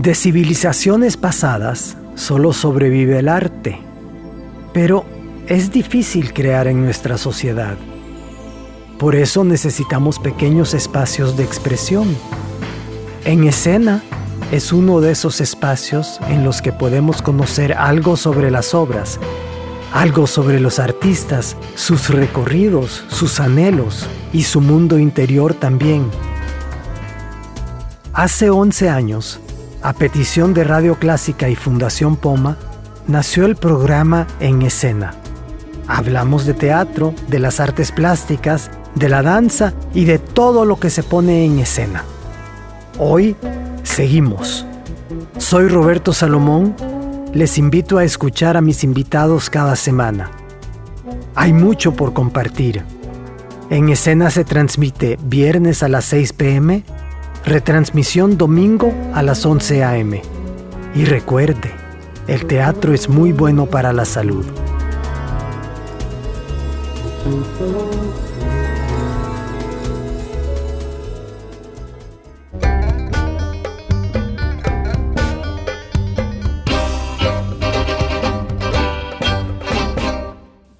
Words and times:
De 0.00 0.14
civilizaciones 0.14 1.18
pasadas 1.18 1.94
solo 2.14 2.54
sobrevive 2.54 3.18
el 3.18 3.28
arte, 3.28 3.78
pero 4.72 5.04
es 5.46 5.72
difícil 5.72 6.32
crear 6.32 6.68
en 6.68 6.82
nuestra 6.82 7.18
sociedad. 7.18 7.76
Por 8.98 9.14
eso 9.14 9.44
necesitamos 9.44 10.18
pequeños 10.18 10.72
espacios 10.72 11.36
de 11.36 11.44
expresión. 11.44 12.16
En 13.26 13.44
escena 13.44 14.02
es 14.50 14.72
uno 14.72 15.02
de 15.02 15.12
esos 15.12 15.42
espacios 15.42 16.18
en 16.30 16.44
los 16.44 16.62
que 16.62 16.72
podemos 16.72 17.20
conocer 17.20 17.74
algo 17.74 18.16
sobre 18.16 18.50
las 18.50 18.72
obras, 18.72 19.20
algo 19.92 20.26
sobre 20.26 20.60
los 20.60 20.78
artistas, 20.78 21.58
sus 21.74 22.08
recorridos, 22.08 23.04
sus 23.08 23.38
anhelos 23.38 24.06
y 24.32 24.44
su 24.44 24.62
mundo 24.62 24.98
interior 24.98 25.52
también. 25.52 26.06
Hace 28.14 28.48
11 28.48 28.88
años, 28.88 29.40
a 29.82 29.92
petición 29.92 30.54
de 30.54 30.64
Radio 30.64 30.96
Clásica 30.96 31.48
y 31.48 31.56
Fundación 31.56 32.16
Poma, 32.16 32.56
nació 33.06 33.46
el 33.46 33.56
programa 33.56 34.26
En 34.40 34.62
Escena. 34.62 35.14
Hablamos 35.86 36.46
de 36.46 36.54
teatro, 36.54 37.14
de 37.28 37.38
las 37.38 37.60
artes 37.60 37.90
plásticas, 37.90 38.70
de 38.94 39.08
la 39.08 39.22
danza 39.22 39.72
y 39.94 40.04
de 40.04 40.18
todo 40.18 40.64
lo 40.64 40.78
que 40.78 40.90
se 40.90 41.02
pone 41.02 41.44
en 41.44 41.58
escena. 41.58 42.04
Hoy 42.98 43.34
seguimos. 43.82 44.66
Soy 45.38 45.68
Roberto 45.68 46.12
Salomón. 46.12 46.76
Les 47.32 47.58
invito 47.58 47.98
a 47.98 48.04
escuchar 48.04 48.56
a 48.56 48.60
mis 48.60 48.84
invitados 48.84 49.50
cada 49.50 49.76
semana. 49.76 50.30
Hay 51.34 51.52
mucho 51.52 51.92
por 51.92 52.12
compartir. 52.12 52.84
En 53.70 53.88
escena 53.88 54.30
se 54.30 54.44
transmite 54.44 55.18
viernes 55.24 55.82
a 55.82 55.88
las 55.88 56.04
6 56.06 56.32
pm 56.32 56.84
Retransmisión 57.44 58.36
domingo 58.36 58.92
a 59.14 59.22
las 59.22 59.46
11 59.46 59.82
a.m. 59.82 60.22
Y 60.94 61.04
recuerde, 61.04 61.72
el 62.26 62.46
teatro 62.46 62.92
es 62.92 63.08
muy 63.08 63.32
bueno 63.32 63.66
para 63.66 63.92
la 63.92 64.04
salud. 64.04 64.44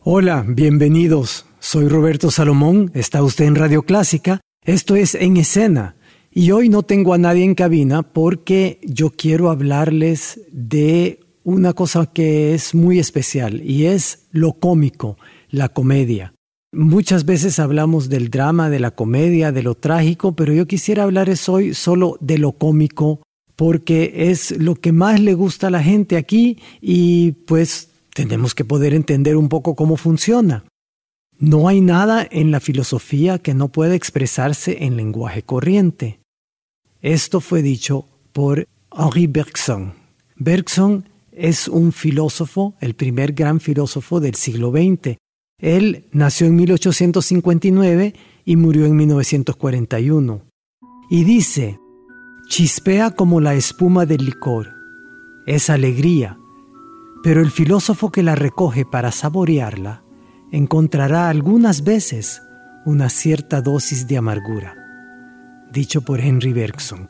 Hola, 0.02 0.44
bienvenidos. 0.46 1.46
Soy 1.58 1.88
Roberto 1.88 2.30
Salomón, 2.30 2.90
está 2.94 3.22
usted 3.22 3.46
en 3.46 3.54
Radio 3.54 3.82
Clásica. 3.82 4.40
Esto 4.62 4.94
es 4.94 5.14
En 5.14 5.38
Escena 5.38 5.94
y 6.32 6.52
hoy 6.52 6.68
no 6.68 6.82
tengo 6.82 7.12
a 7.12 7.18
nadie 7.18 7.44
en 7.44 7.54
cabina 7.54 8.02
porque 8.02 8.80
yo 8.82 9.10
quiero 9.10 9.50
hablarles 9.50 10.40
de 10.52 11.20
una 11.42 11.72
cosa 11.72 12.06
que 12.06 12.54
es 12.54 12.74
muy 12.74 12.98
especial 12.98 13.62
y 13.68 13.86
es 13.86 14.28
lo 14.30 14.52
cómico, 14.52 15.16
la 15.50 15.68
comedia. 15.68 16.34
Muchas 16.72 17.24
veces 17.24 17.58
hablamos 17.58 18.08
del 18.08 18.30
drama, 18.30 18.70
de 18.70 18.78
la 18.78 18.92
comedia, 18.92 19.50
de 19.50 19.64
lo 19.64 19.74
trágico, 19.74 20.36
pero 20.36 20.52
yo 20.52 20.66
quisiera 20.66 21.02
hablarles 21.02 21.48
hoy 21.48 21.74
solo 21.74 22.16
de 22.20 22.38
lo 22.38 22.52
cómico 22.52 23.22
porque 23.56 24.30
es 24.30 24.56
lo 24.56 24.76
que 24.76 24.92
más 24.92 25.18
le 25.20 25.34
gusta 25.34 25.66
a 25.66 25.70
la 25.70 25.82
gente 25.82 26.16
aquí 26.16 26.58
y 26.80 27.32
pues 27.32 27.90
tenemos 28.14 28.54
que 28.54 28.64
poder 28.64 28.94
entender 28.94 29.36
un 29.36 29.48
poco 29.48 29.74
cómo 29.74 29.96
funciona. 29.96 30.64
No 31.38 31.66
hay 31.68 31.80
nada 31.80 32.26
en 32.30 32.52
la 32.52 32.60
filosofía 32.60 33.38
que 33.38 33.54
no 33.54 33.68
pueda 33.68 33.94
expresarse 33.94 34.84
en 34.84 34.96
lenguaje 34.96 35.42
corriente. 35.42 36.19
Esto 37.02 37.40
fue 37.40 37.62
dicho 37.62 38.06
por 38.34 38.68
Henri 38.92 39.26
Bergson. 39.26 39.94
Bergson 40.36 41.08
es 41.32 41.66
un 41.66 41.92
filósofo, 41.92 42.74
el 42.80 42.94
primer 42.94 43.32
gran 43.32 43.58
filósofo 43.58 44.20
del 44.20 44.34
siglo 44.34 44.70
XX. 44.70 45.16
Él 45.58 46.08
nació 46.12 46.46
en 46.46 46.56
1859 46.56 48.14
y 48.44 48.56
murió 48.56 48.84
en 48.84 48.96
1941. 48.96 50.42
Y 51.08 51.24
dice, 51.24 51.78
chispea 52.48 53.12
como 53.12 53.40
la 53.40 53.54
espuma 53.54 54.04
del 54.04 54.26
licor. 54.26 54.68
Es 55.46 55.70
alegría, 55.70 56.38
pero 57.22 57.40
el 57.40 57.50
filósofo 57.50 58.12
que 58.12 58.22
la 58.22 58.34
recoge 58.34 58.84
para 58.84 59.10
saborearla 59.10 60.04
encontrará 60.52 61.30
algunas 61.30 61.82
veces 61.82 62.42
una 62.84 63.08
cierta 63.08 63.62
dosis 63.62 64.06
de 64.06 64.18
amargura 64.18 64.79
dicho 65.72 66.02
por 66.02 66.20
Henry 66.20 66.52
Bergson. 66.52 67.08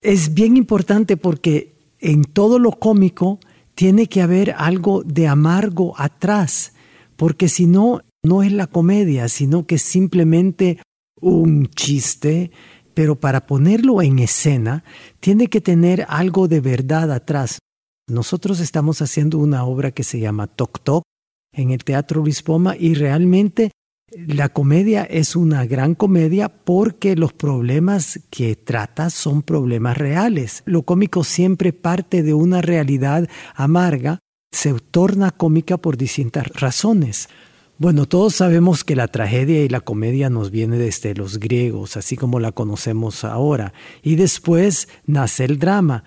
Es 0.00 0.34
bien 0.34 0.56
importante 0.56 1.16
porque 1.16 1.94
en 2.00 2.24
todo 2.24 2.58
lo 2.58 2.72
cómico 2.72 3.40
tiene 3.74 4.06
que 4.06 4.22
haber 4.22 4.54
algo 4.56 5.02
de 5.04 5.26
amargo 5.28 5.94
atrás, 5.96 6.72
porque 7.16 7.48
si 7.48 7.66
no, 7.66 8.02
no 8.22 8.42
es 8.42 8.52
la 8.52 8.66
comedia, 8.66 9.28
sino 9.28 9.66
que 9.66 9.76
es 9.76 9.82
simplemente 9.82 10.80
un 11.20 11.66
chiste, 11.68 12.50
pero 12.94 13.16
para 13.16 13.46
ponerlo 13.46 14.02
en 14.02 14.18
escena 14.18 14.84
tiene 15.20 15.48
que 15.48 15.60
tener 15.60 16.06
algo 16.08 16.48
de 16.48 16.60
verdad 16.60 17.12
atrás. 17.12 17.58
Nosotros 18.08 18.60
estamos 18.60 19.02
haciendo 19.02 19.38
una 19.38 19.64
obra 19.64 19.90
que 19.90 20.02
se 20.02 20.18
llama 20.18 20.46
Toc 20.46 20.80
Toc 20.82 21.04
en 21.52 21.70
el 21.70 21.84
Teatro 21.84 22.22
Luis 22.22 22.42
Poma 22.42 22.76
y 22.76 22.94
realmente 22.94 23.70
la 24.10 24.48
comedia 24.48 25.04
es 25.04 25.36
una 25.36 25.66
gran 25.66 25.94
comedia 25.94 26.48
porque 26.48 27.14
los 27.14 27.34
problemas 27.34 28.20
que 28.30 28.56
trata 28.56 29.10
son 29.10 29.42
problemas 29.42 29.98
reales. 29.98 30.62
Lo 30.64 30.82
cómico 30.82 31.24
siempre 31.24 31.72
parte 31.74 32.22
de 32.22 32.32
una 32.32 32.62
realidad 32.62 33.28
amarga, 33.54 34.20
se 34.50 34.72
torna 34.90 35.30
cómica 35.30 35.76
por 35.76 35.98
distintas 35.98 36.48
razones. 36.54 37.28
Bueno, 37.76 38.06
todos 38.06 38.36
sabemos 38.36 38.82
que 38.82 38.96
la 38.96 39.08
tragedia 39.08 39.62
y 39.62 39.68
la 39.68 39.80
comedia 39.80 40.30
nos 40.30 40.50
viene 40.50 40.78
desde 40.78 41.14
los 41.14 41.38
griegos, 41.38 41.96
así 41.96 42.16
como 42.16 42.40
la 42.40 42.52
conocemos 42.52 43.24
ahora, 43.24 43.72
y 44.02 44.16
después 44.16 44.88
nace 45.06 45.44
el 45.44 45.58
drama. 45.58 46.02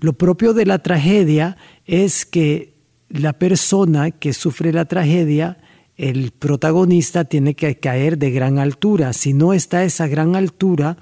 Lo 0.00 0.14
propio 0.14 0.52
de 0.52 0.66
la 0.66 0.80
tragedia 0.80 1.58
es 1.84 2.26
que 2.26 2.74
la 3.08 3.34
persona 3.34 4.10
que 4.10 4.32
sufre 4.32 4.72
la 4.72 4.86
tragedia 4.86 5.58
el 5.96 6.32
protagonista 6.32 7.24
tiene 7.24 7.54
que 7.54 7.78
caer 7.78 8.18
de 8.18 8.30
gran 8.30 8.58
altura. 8.58 9.12
Si 9.12 9.32
no 9.32 9.52
está 9.52 9.78
a 9.78 9.84
esa 9.84 10.06
gran 10.06 10.36
altura, 10.36 10.98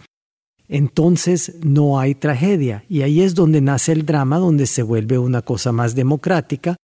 entonces 0.68 1.56
no 1.64 1.98
hay 1.98 2.14
tragedia. 2.14 2.84
Y 2.88 3.02
ahí 3.02 3.22
es 3.22 3.34
donde 3.34 3.60
nace 3.60 3.92
el 3.92 4.06
drama, 4.06 4.38
donde 4.38 4.66
se 4.66 4.82
vuelve 4.82 5.18
una 5.18 5.42
cosa 5.42 5.72
más 5.72 5.94
democrática 5.94 6.76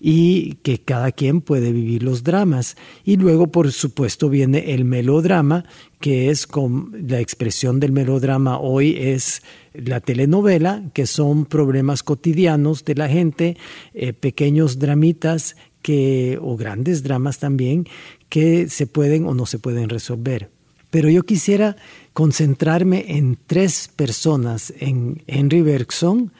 y 0.00 0.54
que 0.62 0.82
cada 0.82 1.12
quien 1.12 1.42
puede 1.42 1.72
vivir 1.72 2.02
los 2.02 2.24
dramas. 2.24 2.76
Y 3.04 3.16
luego, 3.16 3.48
por 3.48 3.70
supuesto, 3.70 4.30
viene 4.30 4.72
el 4.72 4.86
melodrama, 4.86 5.66
que 6.00 6.30
es 6.30 6.46
con 6.46 6.92
la 7.06 7.20
expresión 7.20 7.78
del 7.80 7.92
melodrama 7.92 8.58
hoy 8.58 8.96
es 8.98 9.42
la 9.74 10.00
telenovela, 10.00 10.82
que 10.94 11.06
son 11.06 11.44
problemas 11.44 12.02
cotidianos 12.02 12.84
de 12.84 12.94
la 12.94 13.08
gente, 13.08 13.56
eh, 13.92 14.14
pequeños 14.14 14.78
dramitas 14.78 15.54
que, 15.82 16.38
o 16.40 16.56
grandes 16.56 17.02
dramas 17.02 17.38
también, 17.38 17.86
que 18.28 18.68
se 18.68 18.86
pueden 18.86 19.26
o 19.26 19.34
no 19.34 19.46
se 19.46 19.58
pueden 19.58 19.88
resolver. 19.88 20.50
Pero 20.90 21.08
yo 21.08 21.22
quisiera 21.22 21.76
concentrarme 22.12 23.16
en 23.16 23.38
tres 23.46 23.88
personas, 23.94 24.72
en 24.78 25.22
Henry 25.26 25.62
Bergson, 25.62 26.32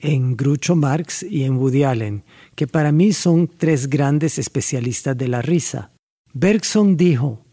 en 0.00 0.36
Groucho 0.36 0.74
Marx 0.74 1.22
y 1.22 1.44
en 1.44 1.56
Woody 1.56 1.84
Allen, 1.84 2.24
que 2.56 2.66
para 2.66 2.90
mí 2.90 3.12
son 3.12 3.48
tres 3.48 3.88
grandes 3.88 4.38
especialistas 4.38 5.16
de 5.16 5.28
la 5.28 5.40
risa. 5.42 5.92
Bergson 6.34 6.96
dijo, 6.96 7.44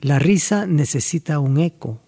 la 0.00 0.18
risa 0.18 0.66
necesita 0.66 1.38
un 1.40 1.58
eco. 1.58 2.00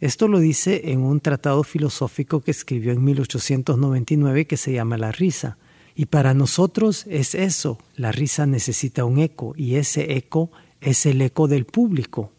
Esto 0.00 0.28
lo 0.28 0.40
dice 0.40 0.92
en 0.92 1.00
un 1.00 1.20
tratado 1.20 1.62
filosófico 1.62 2.40
que 2.40 2.50
escribió 2.50 2.92
en 2.92 3.04
1899 3.04 4.46
que 4.46 4.56
se 4.56 4.72
llama 4.72 4.96
La 4.96 5.12
risa. 5.12 5.58
Y 6.00 6.06
para 6.06 6.32
nosotros 6.32 7.04
es 7.10 7.34
eso, 7.34 7.76
la 7.94 8.10
risa 8.10 8.46
necesita 8.46 9.04
un 9.04 9.18
eco 9.18 9.52
y 9.54 9.74
ese 9.74 10.16
eco 10.16 10.50
es 10.80 11.04
el 11.04 11.20
eco 11.20 11.46
del 11.46 11.66
público. 11.66 12.32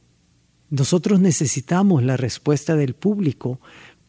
Nosotros 0.71 1.19
necesitamos 1.19 2.01
la 2.01 2.17
respuesta 2.17 2.75
del 2.75 2.95
público 2.95 3.59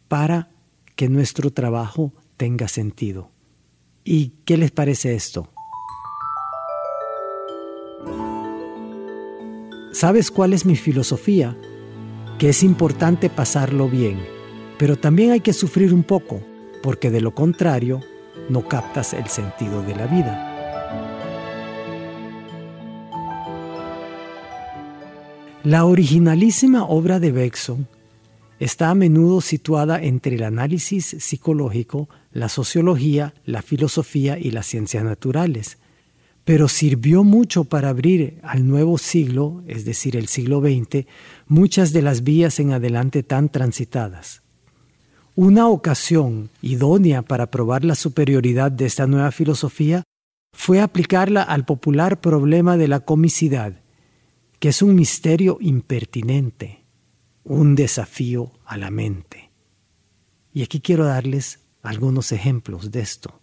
para 0.08 0.48
que 0.96 1.10
nuestro 1.10 1.50
trabajo 1.50 2.14
tenga 2.38 2.66
sentido. 2.66 3.30
¿Y 4.04 4.28
qué 4.46 4.56
les 4.56 4.70
parece 4.70 5.14
esto? 5.14 5.52
¿Sabes 9.92 10.30
cuál 10.30 10.54
es 10.54 10.64
mi 10.64 10.76
filosofía? 10.76 11.58
Que 12.38 12.48
es 12.48 12.62
importante 12.62 13.28
pasarlo 13.28 13.90
bien, 13.90 14.18
pero 14.78 14.96
también 14.96 15.32
hay 15.32 15.40
que 15.40 15.52
sufrir 15.52 15.92
un 15.92 16.04
poco, 16.04 16.40
porque 16.82 17.10
de 17.10 17.20
lo 17.20 17.34
contrario 17.34 18.00
no 18.48 18.66
captas 18.68 19.12
el 19.14 19.26
sentido 19.28 19.82
de 19.82 19.94
la 19.94 20.06
vida. 20.06 20.48
La 25.64 25.84
originalísima 25.84 26.84
obra 26.84 27.20
de 27.20 27.30
Bergson 27.30 27.86
está 28.58 28.90
a 28.90 28.94
menudo 28.94 29.40
situada 29.40 30.02
entre 30.02 30.34
el 30.34 30.42
análisis 30.42 31.16
psicológico, 31.20 32.08
la 32.32 32.48
sociología, 32.48 33.34
la 33.44 33.62
filosofía 33.62 34.38
y 34.38 34.50
las 34.50 34.66
ciencias 34.66 35.04
naturales, 35.04 35.78
pero 36.44 36.66
sirvió 36.68 37.22
mucho 37.22 37.64
para 37.64 37.90
abrir 37.90 38.40
al 38.42 38.66
nuevo 38.66 38.98
siglo, 38.98 39.62
es 39.66 39.84
decir, 39.84 40.16
el 40.16 40.26
siglo 40.26 40.60
XX, 40.60 41.06
muchas 41.46 41.92
de 41.92 42.02
las 42.02 42.24
vías 42.24 42.58
en 42.58 42.72
adelante 42.72 43.22
tan 43.22 43.48
transitadas. 43.48 44.42
Una 45.34 45.66
ocasión 45.68 46.50
idónea 46.60 47.22
para 47.22 47.50
probar 47.50 47.86
la 47.86 47.94
superioridad 47.94 48.70
de 48.70 48.84
esta 48.84 49.06
nueva 49.06 49.32
filosofía 49.32 50.02
fue 50.52 50.82
aplicarla 50.82 51.42
al 51.42 51.64
popular 51.64 52.20
problema 52.20 52.76
de 52.76 52.86
la 52.86 53.00
comicidad, 53.00 53.80
que 54.58 54.68
es 54.68 54.82
un 54.82 54.94
misterio 54.94 55.56
impertinente, 55.58 56.84
un 57.44 57.74
desafío 57.74 58.52
a 58.66 58.76
la 58.76 58.90
mente. 58.90 59.50
Y 60.52 60.64
aquí 60.64 60.82
quiero 60.82 61.06
darles 61.06 61.60
algunos 61.82 62.30
ejemplos 62.32 62.90
de 62.90 63.00
esto, 63.00 63.40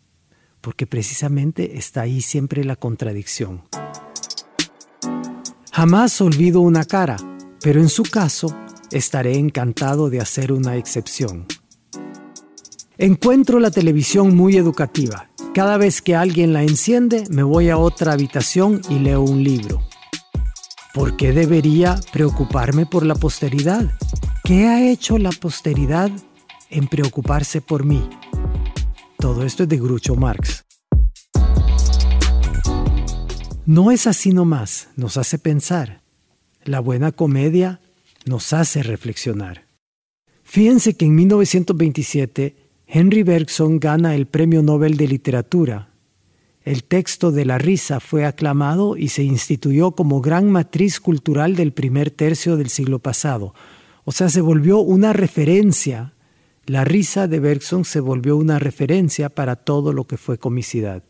porque 0.61 0.85
precisamente 0.85 1.79
está 1.79 2.01
ahí 2.01 2.21
siempre 2.21 2.63
la 2.65 2.75
contradicción. 2.75 3.63
Jamás 5.71 6.21
olvido 6.21 6.61
una 6.61 6.85
cara, 6.85 7.17
pero 7.63 7.81
en 7.81 7.89
su 7.89 8.03
caso 8.03 8.55
estaré 8.91 9.39
encantado 9.39 10.11
de 10.11 10.19
hacer 10.19 10.51
una 10.51 10.75
excepción. 10.75 11.47
Encuentro 13.01 13.61
la 13.61 13.71
televisión 13.71 14.35
muy 14.35 14.57
educativa. 14.57 15.29
Cada 15.53 15.77
vez 15.77 16.01
que 16.01 16.17
alguien 16.17 16.51
la 16.51 16.63
enciende, 16.63 17.23
me 17.29 17.43
voy 17.43 17.69
a 17.69 17.77
otra 17.77 18.11
habitación 18.11 18.81
y 18.89 18.99
leo 18.99 19.21
un 19.21 19.41
libro. 19.41 19.81
¿Por 20.93 21.15
qué 21.15 21.31
debería 21.31 21.97
preocuparme 22.11 22.85
por 22.85 23.05
la 23.05 23.15
posteridad? 23.15 23.89
¿Qué 24.43 24.67
ha 24.67 24.91
hecho 24.91 25.17
la 25.17 25.29
posteridad 25.29 26.11
en 26.69 26.89
preocuparse 26.89 27.61
por 27.61 27.85
mí? 27.85 28.03
Todo 29.17 29.45
esto 29.45 29.63
es 29.63 29.69
de 29.69 29.77
Grucho 29.77 30.15
Marx. 30.17 30.65
No 33.65 33.91
es 33.91 34.07
así 34.07 34.33
nomás, 34.33 34.89
nos 34.97 35.15
hace 35.15 35.39
pensar. 35.39 36.01
La 36.65 36.81
buena 36.81 37.13
comedia 37.13 37.79
nos 38.25 38.51
hace 38.51 38.83
reflexionar. 38.83 39.67
Fíjense 40.43 40.97
que 40.97 41.05
en 41.05 41.15
1927 41.15 42.68
Henry 42.91 43.23
Bergson 43.23 43.79
gana 43.79 44.15
el 44.15 44.25
Premio 44.25 44.61
Nobel 44.63 44.97
de 44.97 45.07
Literatura 45.07 45.89
el 46.69 46.83
texto 46.83 47.31
de 47.31 47.45
la 47.45 47.57
risa 47.57 47.99
fue 47.99 48.25
aclamado 48.25 48.95
y 48.95 49.09
se 49.09 49.23
instituyó 49.23 49.93
como 49.93 50.21
gran 50.21 50.51
matriz 50.51 50.99
cultural 50.99 51.55
del 51.55 51.73
primer 51.73 52.11
tercio 52.11 52.57
del 52.57 52.69
siglo 52.69 52.99
pasado. 52.99 53.55
O 54.03 54.11
sea, 54.11 54.29
se 54.29 54.41
volvió 54.41 54.77
una 54.77 55.11
referencia. 55.11 56.13
La 56.67 56.83
risa 56.83 57.27
de 57.27 57.39
Bergson 57.39 57.85
se 57.85 57.99
volvió 58.01 58.37
una 58.37 58.59
referencia 58.59 59.29
para 59.29 59.55
todo 59.55 59.93
lo 59.93 60.05
que 60.05 60.17
fue 60.17 60.37
comicidad. 60.37 61.03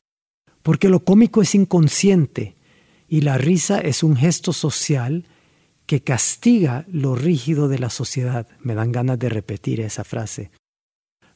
Porque 0.61 0.87
lo 0.87 1.03
cómico 1.03 1.41
es 1.41 1.55
inconsciente 1.55 2.55
y 3.09 3.19
la 3.19 3.37
risa 3.37 3.79
es 3.81 4.01
un 4.01 4.15
gesto 4.15 4.53
social 4.53 5.25
que 5.87 6.01
castiga 6.01 6.85
lo 6.89 7.15
rígido 7.15 7.67
de 7.67 7.79
la 7.79 7.89
sociedad. 7.89 8.47
Me 8.61 8.75
dan 8.75 8.93
ganas 8.93 9.19
de 9.19 9.27
repetir 9.27 9.81
esa 9.81 10.05
frase. 10.05 10.51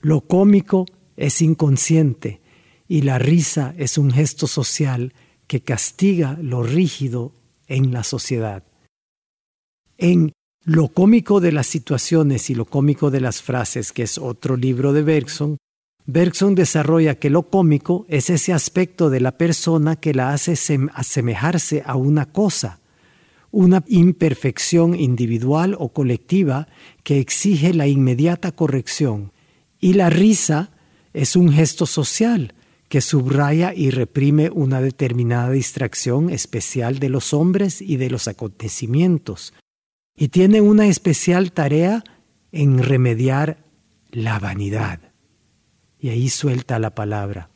Lo 0.03 0.19
cómico 0.19 0.85
es 1.15 1.41
inconsciente 1.41 2.41
y 2.89 3.03
la 3.03 3.19
risa 3.19 3.73
es 3.77 3.97
un 3.97 4.11
gesto 4.11 4.47
social 4.47 5.13
que 5.47 5.61
castiga 5.61 6.37
lo 6.41 6.61
rígido 6.61 7.31
en 7.67 7.93
la 7.93 8.03
sociedad. 8.03 8.63
En 9.97 10.33
Lo 10.65 10.89
cómico 10.89 11.39
de 11.39 11.53
las 11.53 11.67
situaciones 11.67 12.49
y 12.49 12.55
lo 12.55 12.65
cómico 12.65 13.11
de 13.11 13.21
las 13.21 13.41
frases, 13.41 13.91
que 13.93 14.03
es 14.03 14.17
otro 14.17 14.57
libro 14.57 14.91
de 14.91 15.03
Bergson, 15.03 15.57
Bergson 16.05 16.53
desarrolla 16.53 17.15
que 17.15 17.29
lo 17.29 17.43
cómico 17.43 18.05
es 18.09 18.29
ese 18.29 18.51
aspecto 18.51 19.09
de 19.09 19.21
la 19.21 19.37
persona 19.37 19.95
que 19.95 20.13
la 20.13 20.33
hace 20.33 20.55
asemejarse 20.93 21.83
a 21.85 21.95
una 21.95 22.25
cosa, 22.25 22.79
una 23.51 23.83
imperfección 23.87 24.99
individual 24.99 25.77
o 25.79 25.93
colectiva 25.93 26.67
que 27.03 27.19
exige 27.19 27.73
la 27.73 27.87
inmediata 27.87 28.51
corrección. 28.51 29.31
Y 29.83 29.95
la 29.95 30.09
risa 30.09 30.69
es 31.11 31.35
un 31.35 31.51
gesto 31.51 31.85
social, 31.85 32.53
que 32.87 33.01
subraya 33.01 33.73
y 33.75 33.89
reprime 33.89 34.49
una 34.49 34.79
determinada 34.79 35.49
distracción 35.49 36.29
especial 36.29 36.99
de 36.99 37.09
los 37.09 37.33
hombres 37.33 37.81
y 37.81 37.97
de 37.97 38.09
los 38.09 38.29
acontecimientos, 38.29 39.53
y 40.15 40.29
tiene 40.29 40.61
una 40.61 40.87
especial 40.87 41.51
tarea 41.51 42.01
en 42.53 42.81
remediar 42.81 43.65
la 44.09 44.39
vanidad. 44.39 45.01
Y 45.99 46.11
ahí 46.11 46.29
suelta 46.29 46.79
la 46.79 46.95
palabra. 46.95 47.49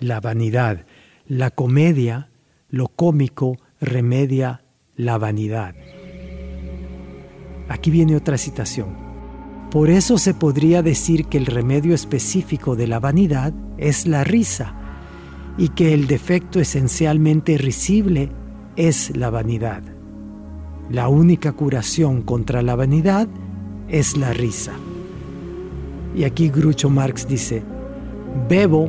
La 0.00 0.20
vanidad, 0.20 0.86
la 1.26 1.50
comedia, 1.50 2.30
lo 2.70 2.88
cómico 2.88 3.58
remedia 3.82 4.64
la 4.96 5.18
vanidad. 5.18 5.74
Aquí 7.68 7.90
viene 7.90 8.16
otra 8.16 8.38
citación. 8.38 9.07
Por 9.70 9.90
eso 9.90 10.16
se 10.16 10.32
podría 10.32 10.82
decir 10.82 11.26
que 11.26 11.36
el 11.36 11.44
remedio 11.44 11.94
específico 11.94 12.74
de 12.74 12.86
la 12.86 13.00
vanidad 13.00 13.52
es 13.76 14.06
la 14.06 14.24
risa 14.24 14.74
y 15.58 15.68
que 15.70 15.92
el 15.92 16.06
defecto 16.06 16.58
esencialmente 16.58 17.58
risible 17.58 18.30
es 18.76 19.14
la 19.14 19.28
vanidad. 19.28 19.82
La 20.88 21.08
única 21.08 21.52
curación 21.52 22.22
contra 22.22 22.62
la 22.62 22.76
vanidad 22.76 23.28
es 23.88 24.16
la 24.16 24.32
risa. 24.32 24.72
Y 26.14 26.24
aquí 26.24 26.48
Grucho 26.48 26.88
Marx 26.88 27.28
dice, 27.28 27.62
bebo 28.48 28.88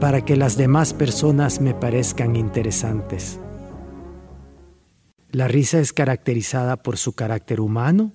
para 0.00 0.24
que 0.24 0.36
las 0.36 0.56
demás 0.56 0.92
personas 0.92 1.60
me 1.60 1.72
parezcan 1.72 2.34
interesantes. 2.34 3.38
La 5.30 5.46
risa 5.46 5.78
es 5.78 5.92
caracterizada 5.92 6.76
por 6.82 6.96
su 6.96 7.12
carácter 7.12 7.60
humano, 7.60 8.12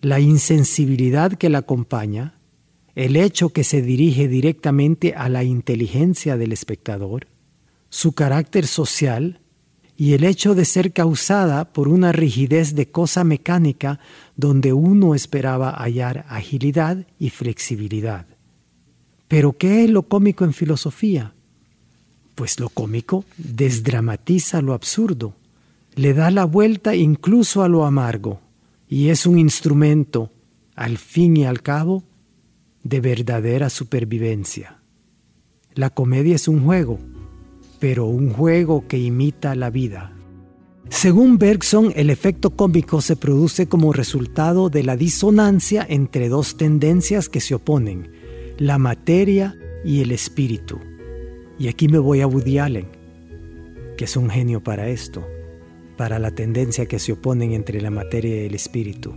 la 0.00 0.20
insensibilidad 0.20 1.32
que 1.32 1.48
la 1.48 1.58
acompaña, 1.58 2.38
el 2.94 3.16
hecho 3.16 3.50
que 3.50 3.64
se 3.64 3.82
dirige 3.82 4.28
directamente 4.28 5.14
a 5.14 5.28
la 5.28 5.44
inteligencia 5.44 6.36
del 6.36 6.52
espectador, 6.52 7.26
su 7.88 8.12
carácter 8.12 8.66
social 8.66 9.40
y 9.96 10.12
el 10.12 10.24
hecho 10.24 10.54
de 10.54 10.64
ser 10.64 10.92
causada 10.92 11.72
por 11.72 11.88
una 11.88 12.12
rigidez 12.12 12.74
de 12.74 12.90
cosa 12.90 13.24
mecánica 13.24 13.98
donde 14.36 14.72
uno 14.72 15.14
esperaba 15.14 15.70
hallar 15.70 16.26
agilidad 16.28 17.06
y 17.18 17.30
flexibilidad. 17.30 18.26
Pero 19.28 19.54
¿qué 19.54 19.84
es 19.84 19.90
lo 19.90 20.02
cómico 20.02 20.44
en 20.44 20.52
filosofía? 20.52 21.34
Pues 22.34 22.60
lo 22.60 22.68
cómico 22.68 23.24
desdramatiza 23.38 24.60
lo 24.60 24.74
absurdo, 24.74 25.34
le 25.94 26.12
da 26.12 26.30
la 26.30 26.44
vuelta 26.44 26.94
incluso 26.94 27.62
a 27.62 27.68
lo 27.68 27.86
amargo 27.86 28.40
y 28.88 29.08
es 29.08 29.26
un 29.26 29.38
instrumento, 29.38 30.32
al 30.74 30.98
fin 30.98 31.36
y 31.36 31.44
al 31.44 31.62
cabo, 31.62 32.04
de 32.82 33.00
verdadera 33.00 33.68
supervivencia. 33.68 34.80
La 35.74 35.90
comedia 35.90 36.36
es 36.36 36.48
un 36.48 36.64
juego, 36.64 36.98
pero 37.80 38.06
un 38.06 38.30
juego 38.30 38.86
que 38.86 38.98
imita 38.98 39.54
la 39.54 39.70
vida. 39.70 40.12
Según 40.88 41.36
Bergson, 41.38 41.92
el 41.96 42.10
efecto 42.10 42.50
cómico 42.50 43.00
se 43.00 43.16
produce 43.16 43.68
como 43.68 43.92
resultado 43.92 44.70
de 44.70 44.84
la 44.84 44.96
disonancia 44.96 45.84
entre 45.88 46.28
dos 46.28 46.56
tendencias 46.56 47.28
que 47.28 47.40
se 47.40 47.56
oponen, 47.56 48.12
la 48.58 48.78
materia 48.78 49.56
y 49.84 50.00
el 50.00 50.12
espíritu. 50.12 50.78
Y 51.58 51.68
aquí 51.68 51.88
me 51.88 51.98
voy 51.98 52.20
a 52.20 52.28
Woody 52.28 52.58
Allen, 52.58 52.86
que 53.96 54.04
es 54.04 54.16
un 54.16 54.30
genio 54.30 54.62
para 54.62 54.88
esto 54.88 55.26
para 55.96 56.18
la 56.18 56.30
tendencia 56.30 56.86
que 56.86 56.98
se 56.98 57.12
oponen 57.12 57.52
entre 57.52 57.80
la 57.80 57.90
materia 57.90 58.42
y 58.42 58.46
el 58.46 58.54
espíritu. 58.54 59.14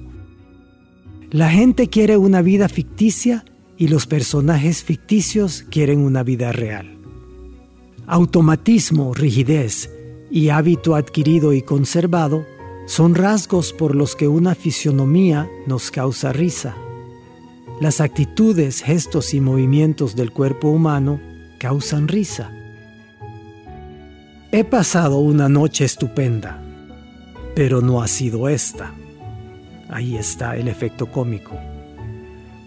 La 1.32 1.50
gente 1.50 1.90
quiere 1.90 2.18
una 2.18 2.42
vida 2.42 2.70
ficticia 2.70 3.46
y 3.78 3.88
los 3.88 4.08
personajes 4.08 4.84
ficticios 4.84 5.64
quieren 5.70 6.00
una 6.00 6.24
vida 6.24 6.52
real. 6.52 6.98
Automatismo, 8.08 9.14
rigidez 9.14 9.92
y 10.32 10.50
hábito 10.50 10.96
adquirido 10.96 11.54
y 11.54 11.62
conservado 11.62 12.46
Son 12.88 13.14
rasgos 13.14 13.72
por 13.72 13.94
los 13.94 14.16
que 14.16 14.28
una 14.28 14.56
fisionomía 14.56 15.48
nos 15.68 15.92
causa 15.92 16.34
risa. 16.34 16.76
Las 17.80 18.02
actitudes, 18.02 18.82
gestos 18.82 19.36
y 19.36 19.40
movimientos 19.40 20.16
del 20.16 20.32
cuerpo 20.32 20.70
humano 20.70 21.22
causan 21.60 22.08
risa. 22.08 22.52
He 24.52 24.64
pasado 24.64 25.20
una 25.20 25.48
noche 25.48 25.86
estupenda, 25.86 26.60
pero 27.60 27.82
no 27.82 28.02
ha 28.02 28.08
sido 28.08 28.48
esta. 28.48 28.94
Ahí 29.90 30.16
está 30.16 30.56
el 30.56 30.70
efecto 30.70 31.08
cómico. 31.08 31.60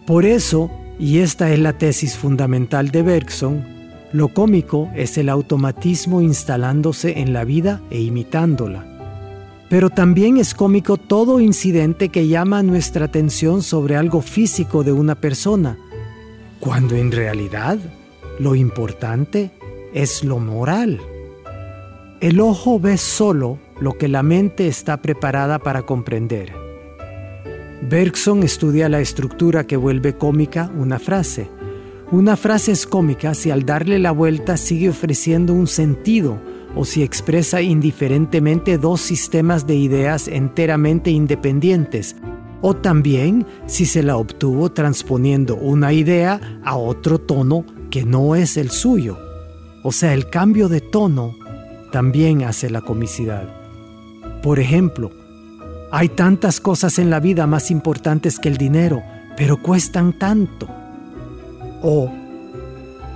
Por 0.06 0.26
eso, 0.26 0.70
y 0.98 1.20
esta 1.20 1.50
es 1.50 1.58
la 1.58 1.78
tesis 1.78 2.14
fundamental 2.14 2.90
de 2.90 3.00
Bergson, 3.00 3.64
lo 4.12 4.28
cómico 4.28 4.90
es 4.94 5.16
el 5.16 5.30
automatismo 5.30 6.20
instalándose 6.20 7.20
en 7.20 7.32
la 7.32 7.44
vida 7.44 7.80
e 7.88 8.02
imitándola. 8.02 8.84
Pero 9.70 9.88
también 9.88 10.36
es 10.36 10.52
cómico 10.52 10.98
todo 10.98 11.40
incidente 11.40 12.10
que 12.10 12.28
llama 12.28 12.62
nuestra 12.62 13.06
atención 13.06 13.62
sobre 13.62 13.96
algo 13.96 14.20
físico 14.20 14.84
de 14.84 14.92
una 14.92 15.14
persona, 15.14 15.78
cuando 16.60 16.96
en 16.96 17.12
realidad 17.12 17.78
lo 18.38 18.54
importante 18.54 19.52
es 19.94 20.22
lo 20.22 20.38
moral. 20.38 21.00
El 22.20 22.40
ojo 22.40 22.78
ve 22.78 22.98
solo 22.98 23.58
lo 23.82 23.98
que 23.98 24.06
la 24.06 24.22
mente 24.22 24.68
está 24.68 25.02
preparada 25.02 25.58
para 25.58 25.82
comprender. 25.82 26.52
Bergson 27.82 28.44
estudia 28.44 28.88
la 28.88 29.00
estructura 29.00 29.66
que 29.66 29.76
vuelve 29.76 30.16
cómica 30.16 30.70
una 30.78 31.00
frase. 31.00 31.50
Una 32.12 32.36
frase 32.36 32.70
es 32.70 32.86
cómica 32.86 33.34
si 33.34 33.50
al 33.50 33.66
darle 33.66 33.98
la 33.98 34.12
vuelta 34.12 34.56
sigue 34.56 34.88
ofreciendo 34.88 35.52
un 35.52 35.66
sentido 35.66 36.38
o 36.76 36.84
si 36.84 37.02
expresa 37.02 37.60
indiferentemente 37.60 38.78
dos 38.78 39.00
sistemas 39.00 39.66
de 39.66 39.74
ideas 39.74 40.28
enteramente 40.28 41.10
independientes, 41.10 42.14
o 42.60 42.74
también 42.74 43.44
si 43.66 43.84
se 43.84 44.04
la 44.04 44.16
obtuvo 44.16 44.70
transponiendo 44.70 45.56
una 45.56 45.92
idea 45.92 46.60
a 46.64 46.76
otro 46.76 47.18
tono 47.18 47.64
que 47.90 48.04
no 48.04 48.36
es 48.36 48.56
el 48.56 48.70
suyo. 48.70 49.18
O 49.82 49.90
sea, 49.90 50.14
el 50.14 50.30
cambio 50.30 50.68
de 50.68 50.80
tono 50.80 51.34
también 51.90 52.44
hace 52.44 52.70
la 52.70 52.80
comicidad. 52.80 53.61
Por 54.42 54.58
ejemplo, 54.58 55.12
hay 55.92 56.08
tantas 56.08 56.58
cosas 56.58 56.98
en 56.98 57.10
la 57.10 57.20
vida 57.20 57.46
más 57.46 57.70
importantes 57.70 58.40
que 58.40 58.48
el 58.48 58.56
dinero, 58.56 59.02
pero 59.36 59.62
cuestan 59.62 60.18
tanto. 60.18 60.68
O 61.80 62.10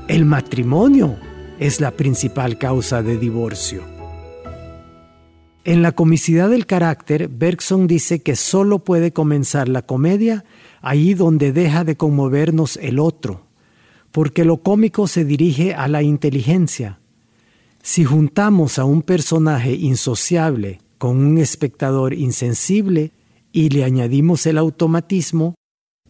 el 0.06 0.24
matrimonio 0.24 1.16
es 1.58 1.80
la 1.80 1.90
principal 1.90 2.58
causa 2.58 3.02
de 3.02 3.18
divorcio. 3.18 3.82
En 5.64 5.82
la 5.82 5.90
comicidad 5.90 6.48
del 6.48 6.64
carácter, 6.64 7.26
Bergson 7.26 7.88
dice 7.88 8.22
que 8.22 8.36
solo 8.36 8.84
puede 8.84 9.12
comenzar 9.12 9.68
la 9.68 9.82
comedia 9.82 10.44
ahí 10.80 11.14
donde 11.14 11.50
deja 11.50 11.82
de 11.82 11.96
conmovernos 11.96 12.76
el 12.76 13.00
otro, 13.00 13.46
porque 14.12 14.44
lo 14.44 14.58
cómico 14.58 15.08
se 15.08 15.24
dirige 15.24 15.74
a 15.74 15.88
la 15.88 16.04
inteligencia. 16.04 17.00
Si 17.82 18.04
juntamos 18.04 18.78
a 18.78 18.84
un 18.84 19.02
personaje 19.02 19.72
insociable 19.72 20.85
con 20.98 21.18
un 21.18 21.38
espectador 21.38 22.14
insensible 22.14 23.12
y 23.52 23.70
le 23.70 23.84
añadimos 23.84 24.46
el 24.46 24.58
automatismo, 24.58 25.54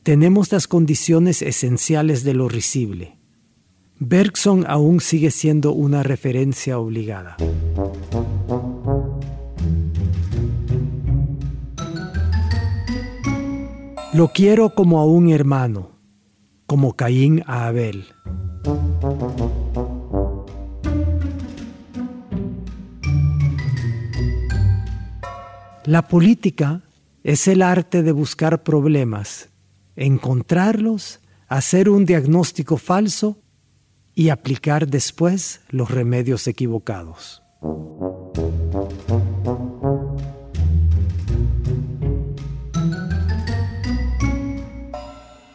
tenemos 0.02 0.52
las 0.52 0.68
condiciones 0.68 1.42
esenciales 1.42 2.22
de 2.24 2.34
lo 2.34 2.48
risible. 2.48 3.18
Bergson 3.98 4.64
aún 4.68 5.00
sigue 5.00 5.30
siendo 5.30 5.72
una 5.72 6.02
referencia 6.02 6.78
obligada. 6.78 7.36
Lo 14.12 14.32
quiero 14.32 14.74
como 14.74 15.00
a 15.00 15.06
un 15.06 15.30
hermano, 15.30 15.90
como 16.66 16.94
Caín 16.94 17.42
a 17.46 17.66
Abel. 17.66 18.06
La 25.86 26.08
política 26.08 26.82
es 27.22 27.46
el 27.46 27.62
arte 27.62 28.02
de 28.02 28.10
buscar 28.10 28.64
problemas, 28.64 29.50
encontrarlos, 29.94 31.20
hacer 31.46 31.88
un 31.88 32.04
diagnóstico 32.04 32.76
falso 32.76 33.38
y 34.12 34.30
aplicar 34.30 34.88
después 34.88 35.60
los 35.70 35.88
remedios 35.88 36.48
equivocados. 36.48 37.40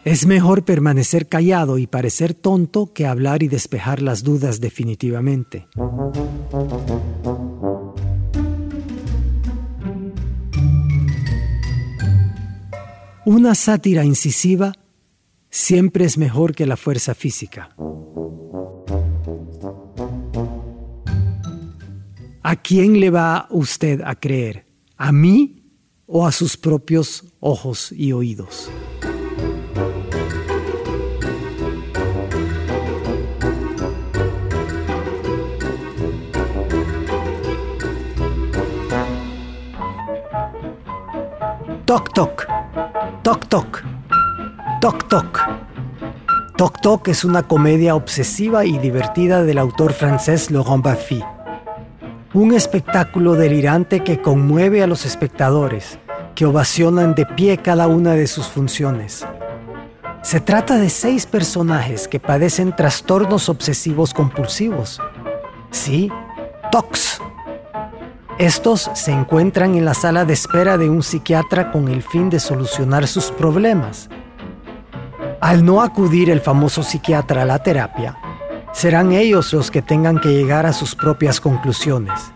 Es 0.06 0.24
mejor 0.26 0.64
permanecer 0.64 1.28
callado 1.28 1.76
y 1.76 1.86
parecer 1.86 2.32
tonto 2.32 2.94
que 2.94 3.06
hablar 3.06 3.42
y 3.42 3.48
despejar 3.48 4.00
las 4.00 4.22
dudas 4.22 4.60
definitivamente. 4.62 5.68
Una 13.24 13.54
sátira 13.54 14.04
incisiva 14.04 14.72
siempre 15.48 16.04
es 16.04 16.18
mejor 16.18 16.56
que 16.56 16.66
la 16.66 16.76
fuerza 16.76 17.14
física. 17.14 17.72
¿A 22.42 22.56
quién 22.56 22.98
le 22.98 23.10
va 23.10 23.46
usted 23.50 24.00
a 24.04 24.16
creer? 24.16 24.66
¿A 24.96 25.12
mí 25.12 25.62
o 26.06 26.26
a 26.26 26.32
sus 26.32 26.56
propios 26.56 27.24
ojos 27.38 27.92
y 27.92 28.10
oídos? 28.10 28.68
Toc 41.86 42.12
toc. 42.14 42.31
Toc 44.82 45.06
Toc. 45.06 45.40
Toc 46.56 46.80
Toc 46.80 47.06
es 47.06 47.24
una 47.24 47.44
comedia 47.44 47.94
obsesiva 47.94 48.64
y 48.64 48.78
divertida 48.78 49.44
del 49.44 49.58
autor 49.58 49.92
francés 49.92 50.50
Laurent 50.50 50.82
Baffy. 50.82 51.22
Un 52.34 52.52
espectáculo 52.52 53.34
delirante 53.34 54.02
que 54.02 54.20
conmueve 54.20 54.82
a 54.82 54.88
los 54.88 55.06
espectadores, 55.06 56.00
que 56.34 56.46
ovacionan 56.46 57.14
de 57.14 57.26
pie 57.26 57.58
cada 57.58 57.86
una 57.86 58.14
de 58.14 58.26
sus 58.26 58.48
funciones. 58.48 59.24
Se 60.22 60.40
trata 60.40 60.78
de 60.78 60.90
seis 60.90 61.26
personajes 61.26 62.08
que 62.08 62.18
padecen 62.18 62.74
trastornos 62.74 63.48
obsesivos 63.48 64.12
compulsivos. 64.12 64.98
Sí, 65.70 66.10
TOCs 66.72 67.20
estos 68.38 68.90
se 68.94 69.12
encuentran 69.12 69.76
en 69.76 69.84
la 69.84 69.94
sala 69.94 70.24
de 70.24 70.32
espera 70.32 70.76
de 70.76 70.90
un 70.90 71.04
psiquiatra 71.04 71.70
con 71.70 71.86
el 71.86 72.02
fin 72.02 72.28
de 72.30 72.40
solucionar 72.40 73.06
sus 73.06 73.30
problemas. 73.30 74.08
Al 75.42 75.64
no 75.64 75.82
acudir 75.82 76.30
el 76.30 76.40
famoso 76.40 76.84
psiquiatra 76.84 77.42
a 77.42 77.44
la 77.44 77.58
terapia, 77.58 78.16
serán 78.72 79.10
ellos 79.10 79.52
los 79.52 79.72
que 79.72 79.82
tengan 79.82 80.20
que 80.20 80.28
llegar 80.28 80.66
a 80.66 80.72
sus 80.72 80.94
propias 80.94 81.40
conclusiones. 81.40 82.32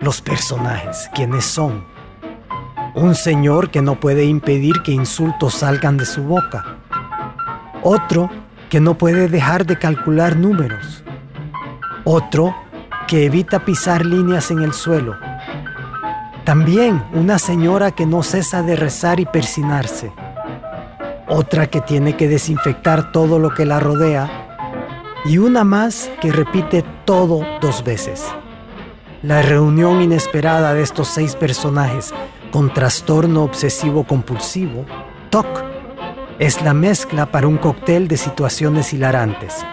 Los 0.00 0.20
personajes, 0.20 1.08
¿quiénes 1.14 1.44
son? 1.44 1.84
Un 2.96 3.14
señor 3.14 3.70
que 3.70 3.80
no 3.80 4.00
puede 4.00 4.24
impedir 4.24 4.82
que 4.82 4.90
insultos 4.90 5.54
salgan 5.54 5.96
de 5.96 6.04
su 6.04 6.24
boca. 6.24 6.78
Otro 7.84 8.28
que 8.68 8.80
no 8.80 8.98
puede 8.98 9.28
dejar 9.28 9.64
de 9.64 9.78
calcular 9.78 10.34
números. 10.34 11.04
Otro 12.02 12.56
que 13.06 13.26
evita 13.26 13.64
pisar 13.64 14.04
líneas 14.04 14.50
en 14.50 14.62
el 14.62 14.72
suelo. 14.72 15.14
También 16.42 17.04
una 17.12 17.38
señora 17.38 17.92
que 17.92 18.04
no 18.04 18.24
cesa 18.24 18.64
de 18.64 18.74
rezar 18.74 19.20
y 19.20 19.26
persinarse. 19.26 20.12
Otra 21.26 21.68
que 21.68 21.80
tiene 21.80 22.16
que 22.16 22.28
desinfectar 22.28 23.10
todo 23.10 23.38
lo 23.38 23.54
que 23.54 23.64
la 23.64 23.80
rodea. 23.80 24.58
Y 25.24 25.38
una 25.38 25.64
más 25.64 26.10
que 26.20 26.30
repite 26.30 26.84
todo 27.06 27.40
dos 27.62 27.82
veces. 27.82 28.26
La 29.22 29.40
reunión 29.40 30.02
inesperada 30.02 30.74
de 30.74 30.82
estos 30.82 31.08
seis 31.08 31.34
personajes 31.34 32.12
con 32.50 32.74
trastorno 32.74 33.42
obsesivo 33.42 34.04
compulsivo, 34.04 34.84
TOC, 35.30 35.46
es 36.38 36.60
la 36.60 36.74
mezcla 36.74 37.24
para 37.26 37.48
un 37.48 37.56
cóctel 37.56 38.06
de 38.06 38.18
situaciones 38.18 38.92
hilarantes. 38.92 39.64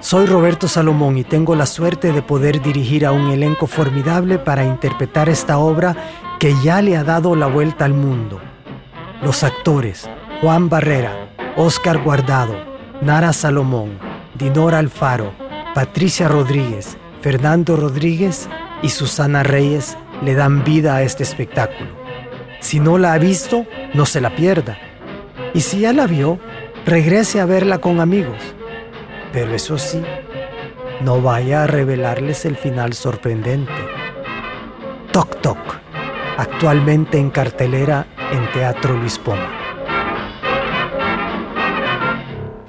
Soy 0.00 0.24
Roberto 0.24 0.66
Salomón 0.66 1.18
y 1.18 1.24
tengo 1.24 1.54
la 1.54 1.66
suerte 1.66 2.12
de 2.12 2.22
poder 2.22 2.62
dirigir 2.62 3.04
a 3.04 3.12
un 3.12 3.28
elenco 3.28 3.66
formidable 3.66 4.38
para 4.38 4.64
interpretar 4.64 5.28
esta 5.28 5.58
obra 5.58 5.94
que 6.38 6.54
ya 6.62 6.80
le 6.80 6.96
ha 6.96 7.04
dado 7.04 7.36
la 7.36 7.48
vuelta 7.48 7.84
al 7.84 7.92
mundo. 7.92 8.40
Los 9.22 9.42
actores, 9.42 10.08
Juan 10.40 10.68
Barrera, 10.68 11.30
Oscar 11.56 12.02
Guardado, 12.02 12.54
Nara 13.00 13.32
Salomón, 13.32 13.98
Dinora 14.34 14.78
Alfaro, 14.78 15.32
Patricia 15.74 16.28
Rodríguez, 16.28 16.98
Fernando 17.22 17.76
Rodríguez 17.76 18.48
y 18.82 18.90
Susana 18.90 19.42
Reyes 19.42 19.96
le 20.22 20.34
dan 20.34 20.64
vida 20.64 20.96
a 20.96 21.02
este 21.02 21.22
espectáculo. 21.22 21.90
Si 22.60 22.78
no 22.78 22.98
la 22.98 23.14
ha 23.14 23.18
visto, 23.18 23.66
no 23.94 24.04
se 24.04 24.20
la 24.20 24.34
pierda. 24.36 24.78
Y 25.54 25.60
si 25.60 25.80
ya 25.80 25.92
la 25.94 26.06
vio, 26.06 26.38
regrese 26.84 27.40
a 27.40 27.46
verla 27.46 27.78
con 27.78 28.00
amigos. 28.00 28.42
Pero 29.32 29.54
eso 29.54 29.78
sí, 29.78 30.02
no 31.00 31.22
vaya 31.22 31.64
a 31.64 31.66
revelarles 31.66 32.44
el 32.44 32.56
final 32.56 32.92
sorprendente. 32.92 33.72
Toc 35.10 35.40
Toc, 35.40 35.58
actualmente 36.36 37.18
en 37.18 37.30
cartelera 37.30 38.06
en 38.32 38.52
Teatro 38.52 38.96
Luis 38.96 39.18
Poma. 39.18 39.50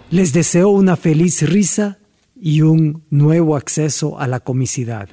Les 0.10 0.34
deseo 0.34 0.70
una 0.70 0.96
feliz 0.96 1.42
risa 1.42 2.00
y 2.36 2.62
un 2.62 3.04
nuevo 3.10 3.56
acceso 3.56 4.20
a 4.20 4.28
la 4.28 4.40
comicidad. 4.40 5.10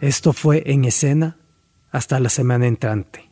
Esto 0.00 0.32
fue 0.32 0.62
en 0.66 0.84
escena 0.84 1.38
hasta 1.90 2.20
la 2.20 2.28
semana 2.28 2.66
entrante. 2.66 3.31